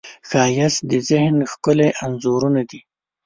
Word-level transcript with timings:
ښایست 0.29 0.79
د 0.89 0.91
ذهن 1.09 1.35
ښکلي 1.51 1.89
انځورونه 2.03 2.61
دي 2.69 2.79